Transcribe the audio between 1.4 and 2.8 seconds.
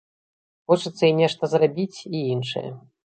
зрабіць, і іншае.